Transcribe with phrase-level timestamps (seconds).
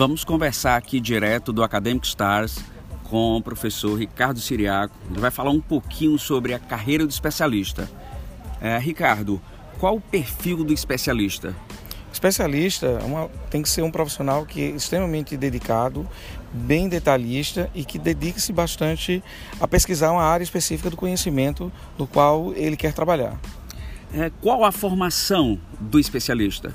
[0.00, 2.64] Vamos conversar aqui direto do Academic Stars
[3.04, 4.94] com o professor Ricardo Siriaco.
[5.10, 7.86] Ele vai falar um pouquinho sobre a carreira do especialista.
[8.62, 9.38] É, Ricardo,
[9.78, 11.54] qual o perfil do especialista?
[12.10, 16.08] Especialista é uma, tem que ser um profissional que é extremamente dedicado,
[16.50, 19.22] bem detalhista e que dedique-se bastante
[19.60, 23.38] a pesquisar uma área específica do conhecimento do qual ele quer trabalhar.
[24.14, 26.72] É, qual a formação do especialista?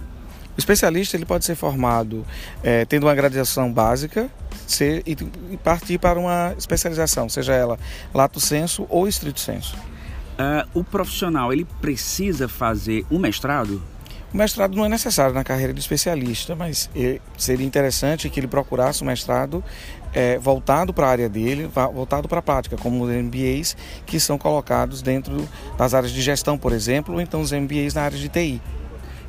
[0.55, 2.26] O especialista ele pode ser formado
[2.64, 4.30] é, tendo uma graduação básica
[4.66, 5.18] ser, e,
[5.52, 7.78] e, partir para uma especialização, seja ela
[8.14, 9.76] lato senso ou estrito senso.
[9.76, 13.81] Uh, o profissional ele precisa fazer um mestrado?
[14.34, 16.90] O mestrado não é necessário na carreira de especialista, mas
[17.38, 19.64] seria interessante que ele procurasse um mestrado
[20.14, 24.38] é, voltado para a área dele, voltado para a prática, como os MBAs que são
[24.38, 28.28] colocados dentro das áreas de gestão, por exemplo, ou então os MBAs na área de
[28.28, 28.61] TI.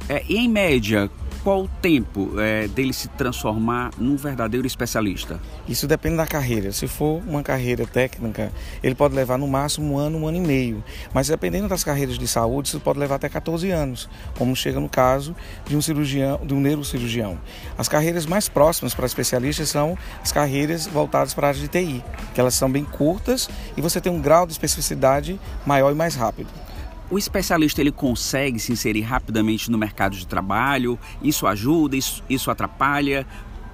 [0.08, 1.10] É, em média,
[1.42, 5.40] qual o tempo é, dele se transformar num verdadeiro especialista?
[5.68, 6.70] Isso depende da carreira.
[6.70, 8.52] Se for uma carreira técnica,
[8.84, 10.84] ele pode levar no máximo um ano, um ano e meio.
[11.12, 14.88] Mas dependendo das carreiras de saúde, isso pode levar até 14 anos, como chega no
[14.88, 15.34] caso
[15.66, 17.36] de um cirurgião, de um neurocirurgião.
[17.76, 22.02] As carreiras mais próximas para especialistas são as carreiras voltadas para a área de TI,
[22.32, 26.14] que elas são bem curtas e você tem um grau de especificidade maior e mais
[26.14, 26.65] rápido.
[27.08, 30.98] O especialista ele consegue se inserir rapidamente no mercado de trabalho?
[31.22, 31.96] Isso ajuda?
[31.96, 33.24] Isso, isso atrapalha?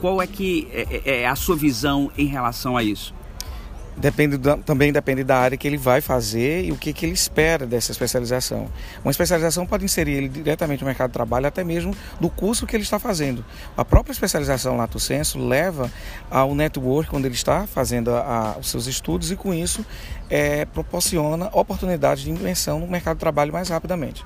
[0.00, 3.14] Qual é que é, é, é a sua visão em relação a isso?
[3.96, 7.66] Depende também depende da área que ele vai fazer e o que, que ele espera
[7.66, 8.68] dessa especialização.
[9.04, 12.74] Uma especialização pode inserir ele diretamente no mercado de trabalho, até mesmo do curso que
[12.74, 13.44] ele está fazendo.
[13.76, 15.90] A própria especialização Lato Senso leva
[16.30, 19.84] ao network quando ele está fazendo a, a, os seus estudos e com isso
[20.30, 24.24] é, proporciona oportunidades de invenção no mercado de trabalho mais rapidamente.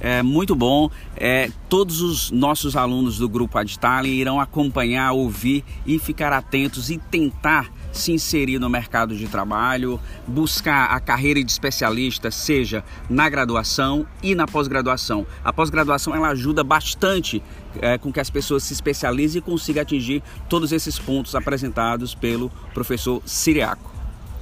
[0.00, 0.90] É muito bom.
[1.16, 6.98] É, todos os nossos alunos do grupo Adstalen irão acompanhar, ouvir e ficar atentos e
[6.98, 14.06] tentar se inserir no mercado de trabalho, buscar a carreira de especialista, seja na graduação
[14.22, 15.26] e na pós-graduação.
[15.44, 17.42] A pós-graduação ela ajuda bastante
[17.80, 22.50] é, com que as pessoas se especializem e consigam atingir todos esses pontos apresentados pelo
[22.72, 23.92] professor Siriaco.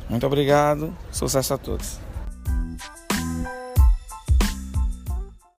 [0.09, 2.06] Muito obrigado, sucesso a todos.